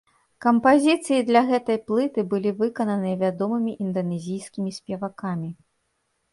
Кампазіцыі 0.43 1.25
для 1.27 1.43
гэтай 1.49 1.77
плыты 1.91 2.25
былі 2.33 2.55
выкананыя 2.63 3.21
вядомымі 3.27 3.77
інданэзійскімі 3.87 4.77
спевакамі. 4.81 5.49